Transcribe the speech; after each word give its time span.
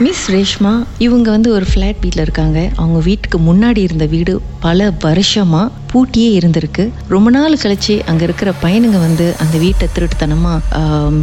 Miss 0.00 0.30
Reshma 0.32 0.72
இவங்க 0.98 1.30
வந்து 1.30 1.52
ஒரு 1.52 1.66
ஃப்ளாட் 1.74 2.00
வீட்டில் 2.00 2.22
இருக்காங்க. 2.22 2.70
அவங்க 2.76 2.98
வீட்டுக்கு 2.98 3.38
முன்னாடி 3.38 3.78
இருந்த 3.78 4.06
வீடு 4.06 4.34
பல 4.60 4.90
வருஷமா 5.04 5.62
பூட்டியே 5.92 6.30
இருந்திருக்கு. 6.38 6.84
ரொம்ப 7.14 7.28
நாள் 7.36 7.56
கழிச்சு 7.62 7.94
அங்கே 8.10 8.24
இருக்கிற 8.28 8.50
பையனுங்க 8.62 8.98
வந்து 9.06 9.26
அந்த 9.42 9.56
வீட்டை 9.64 9.86
திருட்டுத்தனமாக 9.96 10.82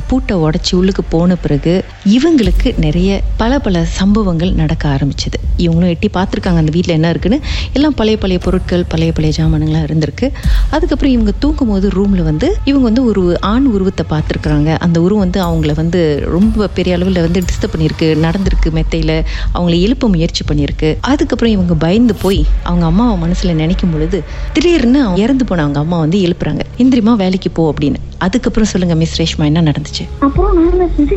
பூட்டை 0.10 0.36
உடச்சி 0.46 0.74
உள்ளுக்கு 0.80 1.04
போன 1.16 1.36
பிறகு 1.44 1.74
இவங்களுக்கு 2.16 2.70
நிறைய 2.86 3.10
பல 3.42 3.60
பல 3.66 3.84
சம்பவங்கள் 4.00 4.54
நடக்க 4.62 4.84
ஆரம்பிச்சது. 4.96 5.40
இவங்களும் 5.64 5.92
எட்டி 5.94 6.08
பார்த்துருக்காங்க 6.18 6.62
அந்த 6.64 6.72
வீட்டில் 6.76 6.96
என்ன 6.96 7.10
இருக்குன்னு. 7.14 7.40
எல்லாம் 7.74 7.96
பழைய 8.00 8.18
பழைய 8.24 8.40
பொருட்கள் 8.46 8.84
பழைய 8.94 9.12
பழைய 9.18 9.34
ஜாமானுங்களாம் 9.38 9.86
இருந்திருக்கு. 9.88 10.28
அதுக்கப்புறம் 10.76 11.14
இவங்க 11.16 11.34
தூங்கும் 11.44 11.72
போது 11.74 11.90
ரூமில் 11.98 12.24
வந்து 12.30 12.48
இவங்க 12.70 12.86
வந்து 12.90 13.04
ஒரு 13.12 13.24
ஆண் 13.52 13.68
உருவத்தை 13.76 14.06
பார்த்துருக்குறாங்க. 14.14 14.72
அந்த 14.86 14.98
உருவம் 15.06 15.24
வந்து 15.26 15.42
அவங்கள 15.48 15.74
வந்து 15.82 16.02
ரொம்ப 16.36 16.68
பெரிய 16.78 16.96
அளவில் 16.98 17.22
வந்து 17.26 17.44
டிஸ்டர்ப் 17.50 17.74
பண்ணியிருக்கு. 17.76 18.10
நடந்திருக்கு 18.26 18.72
மெத்தையில். 18.78 19.16
அவங்கள 19.56 19.76
எழுப்ப 19.86 20.10
முயற்சி 20.16 20.44
பண்ணியிருக்கு. 20.50 20.92
அதுக்கப்புறம் 21.12 21.54
இவங்க 21.58 21.74
பயந்து 21.86 22.16
போய் 22.24 22.42
அவங்க 22.70 22.86
அம்மாவை 22.92 23.16
மனசில் 23.24 23.60
நினைக்கும் 23.62 23.94
பொழுது 23.96 24.20
திடீர்னு 24.56 25.00
இறந்து 25.24 25.46
போன 25.46 25.64
அவங்க 25.64 25.80
அம்மா 25.84 25.98
வந்து 26.04 26.18
எழுப்புறாங்க. 26.26 26.62
இந்திரிமா 26.84 27.14
வேலைக்கு 27.22 27.50
போ 27.58 27.64
அப்படின்னு. 27.72 28.00
அதுக்கப்புறம் 28.26 28.70
சொல்லுங்க 28.72 28.96
மிஸ் 29.00 29.16
ரேஷ்மா 29.22 29.46
என்ன 29.50 29.64
நடந்துச்சு? 29.70 30.04
அப்புறம் 30.26 30.78
நான் 30.80 30.94
செஞ்சு 30.98 31.16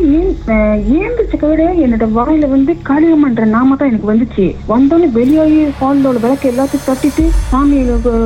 ஏந்திரிச்ச 0.97 1.35
கையோட 1.43 1.63
என்னோட 1.85 2.07
வாயில 2.17 2.49
வந்து 2.55 2.73
காளியம்மன்ற 2.89 3.45
நாம 3.55 3.75
தான் 3.75 3.89
எனக்கு 3.91 4.11
வந்துச்சு. 4.11 4.45
வந்தோடனே 4.73 5.09
வெளியாகி 5.19 5.61
ஹாலோட 5.79 6.17
விளக்கு 6.25 6.51
எல்லாத்தையும் 6.51 6.87
தட்டிட்டு 6.89 7.25
சாமி 7.51 7.79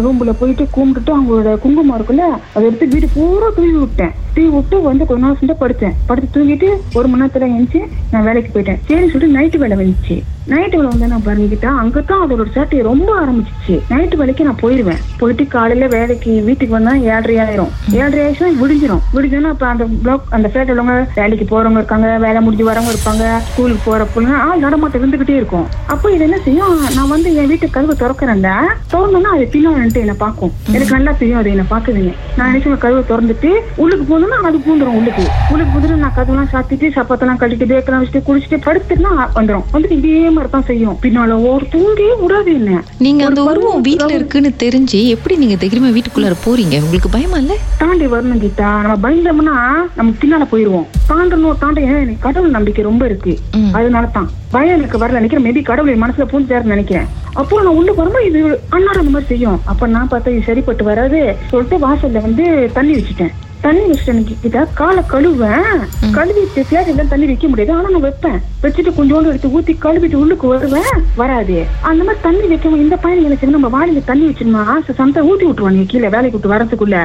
ரூம்ல 0.07 0.33
போயிட்டு 0.41 0.65
கும்பிட்டுட்டு 0.77 1.15
அவங்களோட 1.17 1.53
குங்குமம் 1.65 1.97
இருக்குல்ல 1.99 2.25
அதை 2.53 2.65
எடுத்து 2.69 2.91
வீடு 2.95 3.09
பூரா 3.17 3.49
தூவி 3.57 3.73
விட்டேன். 3.77 4.13
டீ 4.35 4.43
விட்டு 4.53 4.81
வந்து 4.81 5.05
கொஞ்ச 5.05 5.21
நாள் 5.25 5.39
சென்று 5.39 5.55
படுத்தேன். 5.61 5.95
படுத்து 6.09 6.29
தூங்கிட்டு 6.35 6.69
ஒரு 6.97 7.07
மணி 7.07 7.21
நேரத்துல 7.23 7.47
எழுந்துச்சு 7.49 7.81
நான் 8.11 8.23
வேலைக்கு 8.23 8.51
போயிட்டேன். 8.53 8.79
சரின்னு 8.87 9.11
சொல்லிட்டு 9.13 9.35
நைட்டு 9.39 9.61
வேலை 9.63 9.77
வந்துச்சு. 9.81 10.15
நைட்டு 10.51 10.77
வேலை 10.77 10.87
வந்து 10.93 11.07
நான் 11.11 11.25
பாருங்கிட்டா 11.25 11.69
அங்கதான் 11.81 12.23
அதோட 12.23 12.45
சேட்டை 12.55 12.79
ரொம்ப 12.87 13.09
ஆரம்பிச்சிச்சு. 13.19 13.75
நைட்டு 13.91 14.15
வேலைக்கு 14.21 14.47
நான் 14.47 14.59
போயிருவேன். 14.61 15.01
போயிட்டு 15.19 15.43
காலையில 15.47 15.87
வேலைக்கு 15.87 16.31
வீட்டுக்கு 16.47 16.75
வந்தா 16.77 16.93
ஏழரை 17.11 17.35
ஆயிரும். 17.43 17.71
ஏழரை 17.99 18.19
ஆயிடுச்சுன்னா 18.23 18.59
விடிஞ்சிரும். 18.61 19.03
விடிஞ்சோன்னா 19.15 19.51
அப்ப 19.55 19.67
அந்த 19.67 19.85
பிளாக் 20.03 20.33
அந்த 20.37 20.49
ஃபிளாட் 20.53 20.71
உள்ளவங்க 20.73 20.95
வேலைக்கு 21.19 21.47
போறவங்க 21.51 21.81
இருக்காங்க 21.81 22.09
வேலை 22.25 22.41
முடிஞ்சு 22.41 22.67
வரவங்க 22.69 22.93
இருப்பாங்க 22.95 23.23
ஸ்கூலுக்கு 23.47 23.83
போற 23.85 24.07
பிள்ளைங்க 24.15 24.41
ஆள் 24.47 24.63
நடமாட்டம் 24.65 25.01
இருந்துகிட்டே 25.01 25.35
இருக்கும். 25.41 25.67
அப்போ 25.93 26.11
இது 26.15 26.23
என்ன 26.23 26.39
செய்யும்? 26.47 26.75
நான் 26.97 27.13
வந்து 27.15 27.35
என் 27.35 27.49
வீட்டு 27.53 27.69
கதவு 27.69 27.95
திறக்கிறேன்ல 28.03 28.51
திறந்தோன்னா 28.93 29.31
அது 29.37 29.49
பின்னாடி 29.53 30.03
என்ன 30.05 30.17
பார்க்கும். 30.25 30.53
எனக்கு 30.75 30.95
நல்லா 30.97 31.13
தெரியும் 31.21 31.41
அது 31.43 31.49
என்ன 31.55 31.65
பாக்குதுங்க 31.71 32.13
நான் 32.37 32.51
நினைச்சு 32.51 32.77
கதவை 32.85 33.03
திறந்துட்டு 33.11 33.51
உள்ளுக்கு 33.83 34.05
போகணும்னா 34.23 34.49
அது 34.49 34.57
பூந்துரும் 34.65 34.97
உள்ளுக்கு. 34.99 35.23
உள்ளுக்கு 35.51 35.71
பூந்துட்டு 35.73 35.97
நான் 36.03 36.15
கதவுலாம் 36.17 36.49
சாத்திட்டு 36.53 36.87
சப்பாத்தெல்லாம் 36.97 37.39
கட்டிட்டு 37.41 37.65
பேக்கெல்லாம் 37.71 38.01
வச்சுட்டு 38.03 38.25
குளிச்சுட்டு 38.27 38.57
படுத்துட்டுனா 38.65 39.11
வந்துடும் 39.37 39.65
வந்துட்டு 39.73 39.97
இதே 40.01 40.29
மாதிரி 40.35 40.51
தான் 40.55 40.67
செய்யும். 40.69 40.97
பின்னால 41.03 41.37
ஒரு 41.51 41.65
தூங்கே 41.73 42.09
விடாது 42.21 42.51
என்ன? 42.59 42.79
நீங்க 43.05 43.21
அந்த 43.29 43.41
உருவம் 43.51 43.83
வீட்டில் 43.87 44.15
இருக்குன்னு 44.17 44.51
தெரிஞ்சு 44.63 44.99
எப்படி 45.15 45.37
நீங்க 45.43 45.57
தைரியமா 45.63 45.91
வீட்டுக்குள்ளார 45.97 46.37
போறீங்க? 46.45 46.75
உங்களுக்கு 46.85 47.13
பயமா 47.15 47.39
இல்ல? 47.43 47.55
தாண்டி 47.81 48.07
வரணும் 48.13 48.43
கீதா. 48.45 48.69
நம்ம 48.85 48.97
பயந்தோம்னா 49.07 49.57
நம்ம 49.99 50.09
பின்னால 50.21 50.47
போயிருவோம். 50.53 50.87
தாண்டணும் 51.11 51.59
தாண்ட 51.63 51.81
எனக்கு 51.89 52.25
கடவுள் 52.27 52.55
நம்பிக்கை 52.57 52.83
ரொம்ப 52.89 53.03
இருக்கு. 53.11 53.35
அதனால 53.79 54.05
தான் 54.17 54.29
பயம் 54.55 54.77
எனக்கு 54.79 54.97
வரல. 55.03 55.19
நினைக்கிறேன் 55.21 55.45
மேபி 55.47 55.61
கடவுள் 55.71 55.93
என் 55.93 56.03
மனசுல 56.05 56.25
பூஞ்சாருன்னு 56.31 56.75
நினைக்கிறேன். 56.75 57.07
அப்புறம் 57.39 57.63
நான் 57.65 57.77
உள்ள 57.79 57.91
வரும்போது 57.99 58.27
இது 58.29 58.39
அன்னாரம் 58.75 59.01
அந்த 59.03 59.13
மாதிரி 59.13 59.29
செய்யும். 59.31 59.59
அப்ப 59.71 59.87
நான் 59.95 60.11
பார்த்தா 60.11 60.33
இது 60.33 60.49
சரிப்பட்டு 60.49 60.83
வராது 60.89 61.19
சொல்லிட்டு 61.51 61.77
வாசல்ல 61.85 62.21
வந்து 62.27 62.45
தண்ணி 62.77 62.93
வச்சுட்டேன். 62.97 63.33
தண்ணி 63.65 63.83
வச்சுட்டேன் 63.89 64.23
கிட்ட 64.43 64.61
காலை 64.79 65.01
கழுவேன் 65.13 65.81
கழுவிட்டு 66.15 66.61
தேவையில்ல 66.71 67.03
தண்ணி 67.11 67.25
வைக்க 67.29 67.47
முடியாது. 67.51 67.73
ஆனா 67.77 67.89
நான் 67.93 68.05
வைப்பேன். 68.07 68.39
வச்சுட்டு 68.63 68.91
கொஞ்சோண்டு 68.97 69.31
எடுத்து 69.31 69.53
ஊத்தி 69.57 69.73
கழுவிட்டு 69.85 70.21
உள்ளுக்கு 70.23 70.47
வருவேன். 70.53 70.91
வராது. 71.21 71.57
அந்த 71.89 72.01
மாதிரி 72.03 72.23
தண்ணி 72.27 72.45
வைக்கவும் 72.51 72.83
இந்த 72.85 72.95
பையன் 73.05 73.37
செய்யணும் 73.41 73.57
நம்ம 73.57 73.71
வாளியில 73.77 74.03
தண்ணி 74.11 74.25
வச்சிருமா 74.29 74.63
சந்தை 75.01 75.21
ஊத்தி 75.29 75.45
விட்டுருவாங்க 75.47 75.85
கீழே 75.93 76.09
வேலைக்கு 76.15 76.39
விட்டு 76.39 76.53
வரதுக்குள்ள 76.55 76.97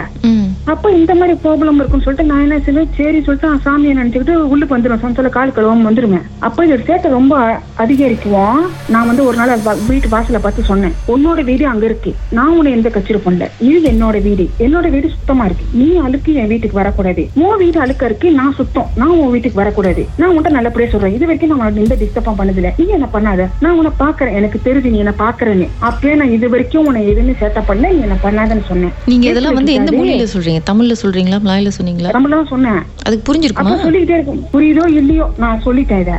அப்ப 0.73 0.91
இந்த 0.99 1.13
மாதிரி 1.19 1.35
ப்ராப்ளம் 1.43 1.79
இருக்குன்னு 1.81 2.05
சொல்லிட்டு 2.05 2.31
நான் 2.31 2.43
என்ன 2.45 2.57
செய்வேன்? 2.65 2.89
சரி 2.97 3.19
சொல்லிட்டு 3.27 3.49
சாமியை 3.67 3.93
நினைச்சுக்கிட்டு 3.99 4.35
உள்ளுக்கு 4.53 4.75
வந்துடுவேன் 4.75 5.03
சொந்தத்துல 5.03 5.29
கால் 5.37 5.55
கழுவாம 5.57 5.87
வந்துருவேன். 5.89 6.25
அப்ப 6.47 6.65
இதோட 6.67 6.83
சேட்டை 6.89 7.09
ரொம்ப 7.19 7.35
அதிகரிக்குவோம் 7.83 8.61
நான் 8.95 9.09
வந்து 9.11 9.23
ஒரு 9.29 9.37
நாள் 9.41 9.53
வீட்டு 9.91 10.09
வாசல 10.15 10.39
பார்த்து 10.45 10.63
சொன்னேன். 10.71 10.95
உன்னோட 11.15 11.45
வீடு 11.51 11.65
அங்க 11.73 11.85
இருக்கு. 11.91 12.11
நான் 12.39 12.55
உன்னை 12.59 12.73
எந்த 12.79 12.91
கச்சிரு 12.97 13.21
பண்ணல 13.27 13.49
இது 13.69 13.85
என்னோட 13.93 14.17
வீடு. 14.27 14.47
என்னோட 14.67 14.87
வீடு 14.95 15.13
சுத்தமா 15.15 15.47
இருக்கு. 15.49 15.67
நீ 15.81 15.89
அழுக்கு 16.07 16.33
என் 16.43 16.51
வீட்டுக்கு 16.53 16.81
வரக்கூடாது. 16.81 17.25
உன் 17.45 17.59
வீடு 17.63 17.81
அழுக்க 17.87 18.11
இருக்கு. 18.11 18.31
நான் 18.41 18.55
சுத்தம். 18.61 18.91
நான் 19.01 19.15
உன் 19.21 19.33
வீட்டுக்கு 19.37 19.63
வரக்கூடாது. 19.63 20.05
நான் 20.21 20.29
உன்கிட்ட 20.33 20.53
நல்லபடியா 20.59 20.91
சொல்றேன். 20.95 21.17
இது 21.19 21.25
வரைக்கும் 21.31 21.53
நான் 21.53 21.63
உனக்கு 21.63 21.85
எந்த 21.87 21.99
டிஸ்டர்பா 22.03 22.35
பண்ணதில்ல. 22.41 22.73
நீ 22.81 22.87
என்ன 22.99 23.09
பண்ணாத? 23.17 23.49
நான் 23.67 23.79
உன்னை 23.81 23.95
பாக்குறேன் 24.05 24.39
எனக்கு 24.41 24.61
தெரியுது 24.69 24.95
நீ 24.97 25.01
என்ன 25.07 25.17
பாக்குறேன்னு 25.25 25.69
அப்பயே 25.91 26.15
நான் 26.23 26.37
இது 26.39 26.53
வரைக்கும் 26.57 26.87
உன்னை 26.91 27.07
எதுவுமே 27.15 27.37
சேட்டை 27.45 27.65
பண்ணல. 27.71 27.93
நீ 27.97 28.01
என்ன 28.09 28.21
பண்ணாதன்னு 28.27 28.69
சொன்னேன். 28.73 28.95
நீங்க 29.13 29.27
இதெல்லாம் 29.33 29.59
வந்து 29.61 29.79
எந்த 29.81 29.91
மொழியில 29.99 30.29
சொல்றீங்க? 30.37 30.57
தமிழ்ல 30.67 30.95
சொல்றீங்களா 31.03 31.39
மலாயில 31.41 31.71
சொன்னீங்களா? 31.79 32.11
தமிழ்ல 32.11 32.49
சொன்னேன். 32.49 32.81
அதுக்கு 33.09 33.27
புரிஞ்சிருக்குமா? 33.29 33.73
அப்ப 33.73 33.85
சொல்லிக்கிட்டே 33.85 34.17
இருக்கும். 34.17 34.41
புரியுதோ 34.55 34.85
இல்லையோ? 35.01 35.27
நான் 35.43 35.63
சொல்லிட்டேன் 35.67 36.03
இத. 36.05 36.15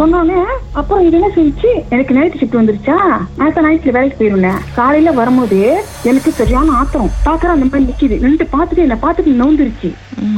சொன்னோன்னே 0.00 0.38
அப்புறம் 0.80 1.02
இது 1.06 1.16
என்ன 1.18 1.28
செஞ்சு 1.36 1.70
எனக்கு 1.94 2.16
நைட் 2.16 2.38
ஷிஃப்ட் 2.40 2.58
வந்துருச்சா? 2.60 2.96
நான் 3.40 3.66
நைட்ல 3.66 3.92
வேலைக்கு 3.96 4.18
போயிருந்தேன். 4.20 4.58
காலையில 4.78 5.10
வரும்போது 5.20 5.58
எனக்கு 6.10 6.30
சரியான 6.40 6.72
ஆத்திரம். 6.80 7.12
பாக்குற 7.28 7.50
அந்த 7.54 7.66
மாதிரி 7.68 7.86
நிக்குது. 7.90 8.16
நின்று 8.24 8.46
பார்த்துட்டு 8.54 8.86
என்ன 8.86 8.98
பார்த்துட்டு 9.04 9.40
நவுந்துருச்சு. 9.42 9.90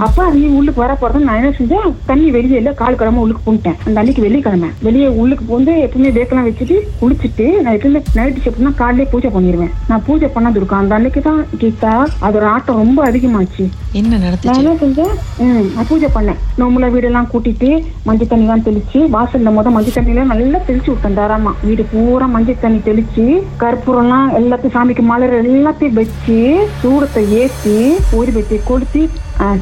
அப்ப 0.04 0.26
நீ 0.36 0.42
உள்ளுக்கு 0.58 0.80
வர 0.84 0.92
போறது 1.00 1.26
நான் 1.28 1.40
என்ன 1.40 1.50
செஞ்சேன்? 1.58 1.88
தண்ணி 2.10 2.28
வெளியே 2.36 2.58
இல்ல 2.60 2.70
கால் 2.82 2.98
கிழமை 3.00 3.20
உள்ளுக்கு 3.24 3.44
பூண்டேன் 3.46 3.78
அந்த 3.86 3.96
அன்னைக்கு 4.02 4.24
வெள்ளிக்கிழமை. 4.26 4.70
வெளியே 4.86 5.08
உள்ளுக்கு 5.22 5.44
பூந்து 5.50 5.72
எப்பவுமே 5.86 6.12
வேக்கெல்லாம் 6.18 6.48
வச்சுட்டு 6.48 6.76
குளிச்சுட்டு 7.00 7.46
நான் 7.62 7.74
எப்பவுமே 7.78 8.02
நைட் 8.18 8.40
ஷிஃப்ட்னா 8.44 8.72
காலையிலே 8.82 9.08
பூஜை 9.14 9.30
பண்ணிடுவேன் 9.36 9.72
நான் 9.90 10.04
பூஜை 10.08 10.30
பண்ணது 10.36 10.60
இருக்கும் 10.60 10.80
அந்த 10.82 10.94
அன்னைக்கு 10.98 11.22
தான் 11.28 11.42
கீதா 11.62 11.94
அதோட 12.28 12.44
ஆட்டம் 12.54 12.80
ரொம்ப 12.84 13.00
அதிகமாச்சு. 13.10 13.66
என்ன 14.00 14.16
நான் 14.22 14.60
என்ன 14.62 14.72
செஞ்சேன்? 14.84 15.12
ம், 15.44 15.66
பூஜை 15.96 16.08
பண்ணேன். 16.14 16.40
நோம்புல 16.60 16.86
வீடெல்லாம் 16.94 17.28
கூட்டிட்டு 17.32 17.68
மஞ்சள் 18.06 18.28
தண்ணி 18.30 18.46
தெளிச்சு 18.66 18.98
வாசல்ல 19.14 19.52
முத 19.56 19.70
மஞ்சள் 19.76 19.94
தண்ணியில 19.96 20.24
நல்லா 20.30 20.58
தெளிச்சு 20.66 20.90
விட்டேன் 20.92 21.16
தாராளமா. 21.18 21.52
வீடு 21.66 21.82
பூரா 21.92 22.26
மஞ்சள் 22.34 22.60
தண்ணி 22.64 22.80
தெளிச்சு 22.88 23.24
கற்பூரம்லாம் 23.62 24.34
எல்லாத்தையும் 24.40 24.74
சாமிக்கு 24.76 25.04
மலர் 25.12 25.34
எல்லாத்தையும் 25.42 25.98
வச்சு 26.00 26.38
சூடத்தை 26.82 27.22
ஏத்தி 27.40 27.76
ஊதுபத்தி 28.18 28.58
கொளுத்தி 28.68 28.68
கொடுத்து 28.70 29.02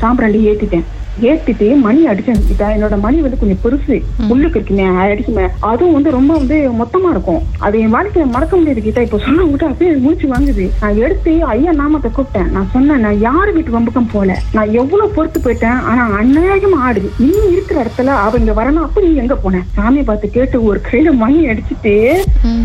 சாம்பிராண்டி 0.02 0.40
ஏத்திட்டேன். 0.50 0.86
ஏத்திட்டு 1.22 1.66
மணி 1.80 2.08
அடிச்சேன். 2.08 2.40
கிட்ட 2.46 2.64
என்னோட 2.76 3.00
மணி 3.00 3.20
வந்து 3.20 3.38
கொஞ்சம் 3.38 3.62
பெருசு. 3.64 3.96
உள்ளுக்கு 4.28 4.58
இருக்குமே 4.60 4.86
அடிச்சுமே 5.04 5.46
அதுவும் 5.60 5.92
வந்து 5.92 6.10
ரொம்ப 6.10 6.32
வந்து 6.34 6.56
மொத்தமா 6.80 7.10
இருக்கும். 7.10 7.42
அது 7.58 7.80
என் 7.80 7.94
வாழ்க்கையில 7.94 8.26
மறக்க 8.26 8.56
முடியாது 8.56 8.82
கிட்ட 8.82 9.02
இப்ப 9.02 9.18
சொன்ன 9.18 9.44
விட்டு 9.44 9.66
அப்படியே 9.66 9.96
மூச்சு 9.96 10.28
வாங்குது. 10.28 10.70
நான் 10.80 10.96
எடுத்து 10.96 11.44
ஐயா 11.44 11.72
நாமத்தை 11.72 12.10
கூப்பிட்டேன். 12.16 12.50
நான் 12.50 12.70
சொன்னேன் 12.72 13.00
நான் 13.00 13.20
யாரு 13.20 13.52
வீட்டு 13.52 13.76
வம்புக்கம் 13.78 14.10
போல. 14.12 14.38
நான் 14.52 14.72
எவ்வளவு 14.72 15.14
பொறுத்து 15.16 15.40
போயிட்டேன். 15.40 15.80
ஆனா 15.90 16.04
அநியாயமா 16.20 16.78
ஆடுது. 16.88 17.10
நீ 17.18 17.30
இருக்கிற 17.52 17.84
இடத்துல 17.84 18.06
அவங்க 18.26 18.52
வரணும். 18.60 18.86
அப்ப 18.86 19.00
நீ 19.00 19.14
எங்க 19.14 19.36
போன? 19.36 19.62
சாமியை 19.76 20.04
பார்த்து 20.04 20.30
கேட்டு 20.30 20.64
ஒரு 20.64 20.80
கையில 20.90 21.12
மணி 21.12 21.46
அடிச்சுட்டு 21.46 21.94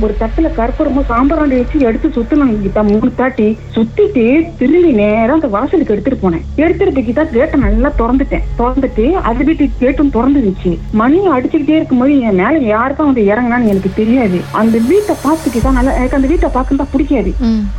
ஒரு 0.01 0.15
தட்டுல 0.19 0.47
கற்பூரமும் 0.57 1.09
சாம்பிராண்டி 1.09 1.57
வச்சு 1.61 1.79
எடுத்து 1.79 2.07
சுத்தணும் 2.17 2.61
கிட்ட 2.61 2.83
மூணு 2.83 3.11
தாட்டி 3.15 3.57
சுத்திட்டு 3.75 4.25
திரும்பி 4.57 4.91
நேரா 5.01 5.33
அந்த 5.33 5.47
வாசலுக்கு 5.47 5.93
எடுத்துட்டு 5.93 6.23
போனேன். 6.23 6.45
எடுத்துட்டு 6.55 7.03
கிட்ட 7.03 7.25
கேட்டை 7.25 7.59
நல்லா 7.59 7.91
திறந்துட்டேன். 7.97 8.38
திறந்துட்டு 8.59 9.05
அது 9.29 9.43
வீட்டு 9.43 9.65
கேட்டும் 9.79 10.13
திறந்துருச்சு. 10.15 10.71
மணி 10.93 11.19
அடிச்சுக்கிட்டே 11.35 11.75
இருக்கும்போது 11.77 12.19
என் 12.19 12.35
மேல 12.35 12.57
யாருக்கும் 12.69 13.09
வந்து 13.09 13.23
இறங்கினான்னு 13.31 13.71
எனக்கு 13.73 13.91
தெரியாது. 13.93 14.39
அந்த 14.61 14.77
வீட்டை 14.89 15.15
பார்த்துக்கிட்டா 15.25 15.71
நல்லா 15.71 15.93
எனக்கு 15.93 16.17
அந்த 16.17 16.27
வீட்டை 16.27 16.49
பார்க்கணும் 16.49 16.81
தான் 16.83 16.93
பிடிக்காது. 16.93 17.31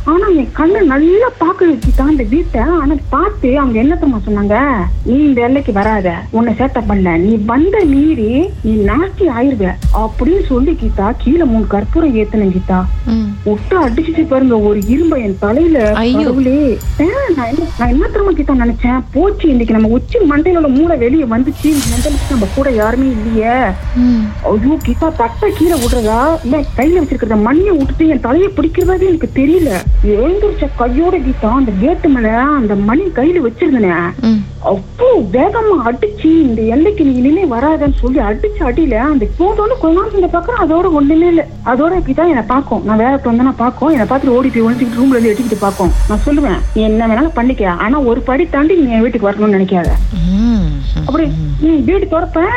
ஆனா 0.05 0.25
என் 0.41 0.51
கண்ணு 0.59 0.81
நல்லா 0.93 1.29
பாக்க 1.37 1.65
வச்சுட்டான் 1.65 2.11
அந்த 2.13 2.23
வீட்டை 2.33 2.61
ஆனா 2.79 2.95
பார்த்து 3.09 3.49
அவங்க 3.59 3.79
என்ன 3.79 3.95
தெரியுமா 3.95 4.21
சொன்னாங்க? 4.27 4.55
நீ 5.05 5.15
இந்த 5.27 5.41
எல்லைக்கு 5.41 5.71
வராத. 5.71 6.07
உன்னை 6.31 6.53
சேட்டை 6.59 6.83
பண்ணல 6.89 7.17
நீ 7.19 7.33
வந்த 7.45 7.77
மீறி 7.85 8.29
நீ 8.63 8.73
நாட்டி 8.83 9.27
ஆயிருவ. 9.29 9.65
அப்படின்னு 10.03 10.43
சொல்லி 10.45 10.73
கீதா 10.81 11.07
கீழே 11.23 11.45
மூணு 11.45 11.67
கற்பூரம் 11.67 12.15
ஏத்தன 12.15 12.49
கீதா. 12.53 12.79
ம். 13.07 13.27
விட்டு 13.45 13.75
அடிச்சுட்டு 13.85 14.25
பாருங்க 14.25 14.59
ஒரு 14.61 14.79
இரும்ப 14.87 15.15
என் 15.21 15.37
தலையில. 15.39 15.77
கடவுளே. 16.17 16.59
நான் 17.77 17.89
என்ன 17.89 18.05
தெரியுமா 18.07 18.31
கீதா 18.31 18.55
நினைச்சேன்? 18.63 18.99
போச்சு 19.13 19.45
இன்னைக்கு 19.49 19.73
நம்ம 19.73 19.87
உச்சி 19.89 20.17
மண்டையில 20.51 20.61
உள்ள 20.61 20.69
மூளை 20.77 20.95
வெளியே 21.03 21.25
வந்துச்சு. 21.33 21.69
மண்டலுக்கு 21.91 22.33
நம்ம 22.33 22.47
கூட 22.55 22.69
யாருமே 22.79 23.07
இல்லையே. 23.15 23.55
ஐயோ 24.51 24.73
கீதா 24.85 25.07
தட்டை 25.21 25.47
கீழே 25.57 25.75
விடுறதா? 25.81 26.19
இல்ல 26.45 26.55
கையில 26.77 27.01
வச்சிருக்கிறத 27.01 27.37
மண்ணியை 27.47 27.73
விட்டுட்டு 27.77 28.05
என் 28.13 28.25
தலையை 28.27 28.49
பிடிக்கிறதே 28.57 29.09
எனக்கு 29.11 29.29
தெரியல. 29.39 29.69
எழுந்திருச்ச 30.17 30.67
கையோட 30.81 31.15
கீதா 31.27 31.51
அந்த 31.59 31.73
கேட்டு 31.83 32.09
மேல 32.15 32.29
அந்த 32.59 32.75
மணி 32.89 33.05
கையில 33.19 33.43
வச்சிருந்தேனே. 33.47 33.93
அவ்வளோ 34.71 35.07
வேகமா 35.35 35.75
அடிச்சு 35.89 36.31
இந்த 36.47 36.61
எல்லைக்கு 36.73 37.05
நீ 37.07 37.13
இனிமே 37.21 37.45
வராதன்னு 37.53 37.99
சொல்லி 38.01 38.19
அடிச்சு 38.29 38.61
அடியில 38.69 38.97
அந்த 39.11 39.25
போட்டோன்னு 39.39 39.75
கொஞ்ச 39.83 39.95
நாள் 39.99 40.17
இந்த 40.19 40.29
பக்கம் 40.35 40.61
அதோட 40.63 40.87
ஒண்ணுமே 40.99 41.29
இல்ல. 41.33 41.43
அதோட 41.71 41.91
இப்படிதான் 41.99 42.31
என்னை 42.33 42.45
பார்க்கும். 42.53 42.83
நான் 42.87 43.01
வேலைக்கு 43.03 43.29
வந்தேன்னா 43.31 43.55
பார்க்கும். 43.63 43.93
என்னை 43.95 44.07
பார்த்துட்டு 44.11 44.37
ஓடி 44.37 44.49
போய் 44.53 44.65
ஒழிச்சுக்கிட்டு 44.65 44.99
ரூம்ல 45.01 45.15
இருந்து 45.17 45.31
எட்டிக்கிட்டு 45.33 45.65
பார்க்கும். 45.65 45.93
நான் 46.09 46.23
சொல்லுவேன் 46.27 46.59
நீ 46.75 46.81
என்ன 46.89 47.07
வேணாலும் 47.11 47.37
பண்ணிக்க. 47.39 47.73
ஆனா 47.85 47.99
ஒரு 48.11 48.21
படி 48.29 48.45
தாண்டி 48.55 48.79
நீ 48.81 48.91
என் 48.97 49.05
வீட்டுக்கு 49.05 49.29
வரணும்னு 49.29 49.57
நினைக்காத. 49.57 49.89
ம். 50.41 50.80
அப்படி 51.05 51.25
நீ 51.63 51.71
வீடு 51.87 52.05
திறப்பேன். 52.13 52.55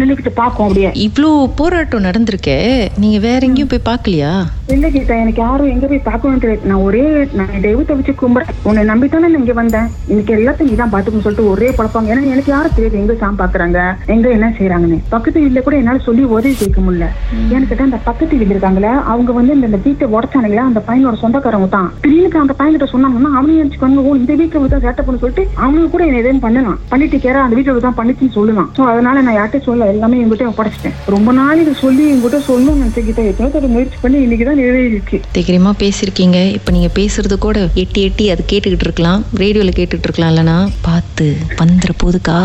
நின்னுக்கிட்டு 0.00 0.32
பார்க்கும் 0.38 0.66
அப்படியே. 0.66 0.90
இவ்ளோ 1.06 1.30
போராட்டம் 1.58 2.06
நடந்திருக்கே 2.06 2.56
நீங்க 3.02 3.18
வேற 3.26 3.40
எங்கேயும் 3.48 3.72
போய் 3.72 3.88
பார்க்கலையா? 3.88 4.32
இல்ல 4.74 4.86
கீதா 4.94 5.16
எனக்கு 5.22 5.40
யாரும் 5.44 5.72
எங்க 5.72 5.86
போய் 5.90 6.06
பார்க்கணும் 6.06 6.40
தெரியாது 6.42 6.68
நான் 6.70 6.84
ஒரே 6.86 7.02
நான் 7.38 7.62
தெய்வத்தை 7.66 7.94
வச்சு 7.98 8.12
கும்பிடுறேன். 8.20 8.56
உன்னை 8.68 8.82
நம்பித்தானே 8.90 9.28
நான் 9.28 9.42
இங்க 9.42 9.54
வந்தேன். 9.60 9.88
இன்னைக்கு 10.10 10.32
எல்லாத்தையும் 10.38 10.70
நீதான் 10.72 10.92
பாத்துக்கணும் 10.94 11.26
சொல்லிட்டு 11.26 11.50
ஒரே 11.52 11.68
குழப்பாங்க 11.78 12.12
ஏன்னா 12.14 12.24
எனக்கு 12.34 12.52
யாரும் 12.54 12.74
தெரியாது 12.76 13.00
எங்க 13.02 13.16
சாம் 13.22 13.40
பாக்குறாங்க 13.42 13.78
எங்க 14.14 14.26
என்ன 14.36 14.48
செய்யறாங்கன்னு. 14.58 14.98
பக்கத்து 15.14 15.42
வீட்டுல 15.44 15.62
கூட 15.66 15.76
என்னால 15.82 16.02
சொல்லி 16.08 16.24
உதவி 16.36 16.54
கேட்க 16.62 16.80
முடியல. 16.86 17.08
எனக்கு 17.56 17.82
அந்த 17.88 18.00
பக்கத்து 18.08 18.32
வீட்டுல 18.40 18.56
இருக்காங்களே 18.56 18.92
அவங்க 19.12 19.32
வந்து 19.38 19.56
இந்த 19.60 19.80
வீட்டை 19.86 20.08
உடச்சானுங்களே 20.16 20.64
அந்த 20.68 20.82
பையனோட 20.88 21.16
சொந்தக்காரங்க 21.24 21.70
தான். 21.76 21.88
திடீர்னு 22.04 22.42
அந்த 22.44 22.56
பையன் 22.60 22.76
கிட்ட 22.76 22.88
சொன்னாங்கன்னா 22.94 23.32
அவனையும் 23.38 23.62
நினைச்சுக்கோங்க 23.62 24.06
ஓ 24.08 24.16
இந்த 24.22 24.32
வீட்டுல 24.42 24.72
தான் 24.74 24.84
சேட்டை 24.86 25.04
பண்ணு 25.06 25.22
சொல்லிட்டு 25.24 25.44
அவனுக்கு 25.64 25.92
கூட 25.94 26.04
என்ன 26.08 26.22
எதுவும் 26.24 26.44
பண்ணலாம். 26.46 26.78
பண்ணிட்டு 26.92 27.22
கேரா 27.26 27.44
அந்த 27.46 27.56
வீட்டுல 27.66 27.84
தான் 27.86 27.98
பண்ணிச்சுன்னு 27.98 28.34
சொல்லலாம் 28.36 28.68
சோ 28.76 28.82
அதனால 28.90 29.22
நான் 29.26 29.36
யார்கிட்ட 29.38 29.66
சொல்ல 29.68 29.86
எல்லாமே 29.92 30.16
எங்கிட்ட 30.22 30.44
ஒப்படைச்சிட்டேன் 30.50 30.96
ரொம்ப 31.14 31.30
நாள் 31.38 31.60
இது 31.62 31.72
சொல்லி 31.84 32.04
எங்கிட்ட 32.12 32.38
சொல்லணும்னு 32.48 32.82
நினைச்சுக்கிட்டேன் 32.82 33.28
எத்தனை 33.30 33.48
தடவை 33.50 33.70
முயற்சி 33.74 33.98
பண்ணி 34.02 34.18
இன்னைக்குதான் 34.26 34.60
நிறைவேறிச்சு 34.60 35.18
தைரியமா 35.36 35.72
பேசியிருக்கீங்க. 35.82 36.38
இப்ப 36.58 36.74
நீங்க 36.76 36.90
பேசுறது 36.98 37.36
கூட 37.46 37.58
எட்டி 37.82 38.00
எட்டி 38.08 38.24
அது 38.34 38.42
கேட்டுக்கிட்டு 38.52 38.86
இருக்கலாம். 38.88 39.20
ரேடியோல 39.42 39.72
கேட்டுட்டு 39.78 40.06
இருக்கலாம். 40.08 40.32
இல்லனா 40.32 40.56
பார்த்து 40.86 41.26
வந்துற 41.62 41.92
போதுக்கா? 42.02 42.38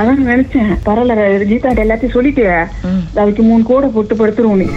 அதான் 0.00 0.24
நினைச்சேன். 0.32 0.72
பரவாயில்ல 0.88 1.48
கீதா 1.52 1.74
எல்லாத்தையும் 1.84 2.16
சொல்லிட்டு. 2.16 2.46
அதுக்கு 3.22 3.44
மூணு 3.50 3.64
கோடை 3.70 3.90
போட்டு 3.96 4.20
படுத்துருவோம் 4.20 4.62
நீ 4.62 4.68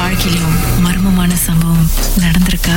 வாழ்க்கையிலும் 0.00 0.58
மர்மமான 0.84 1.32
சம்பவம் 1.46 1.88
நடந்திருக்கா? 2.24 2.76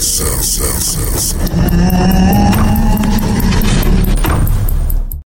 Sensation. 0.00 1.38